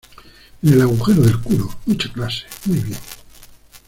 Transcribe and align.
en 0.63 0.73
el 0.73 0.81
agujero 0.81 1.21
del 1.21 1.39
culo. 1.41 1.77
mucha 1.85 2.11
clase, 2.11 2.47
muy 2.65 2.79
bien. 2.79 2.97